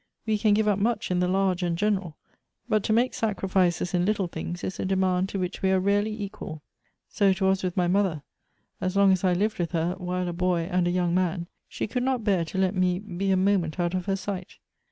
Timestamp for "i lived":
9.23-9.59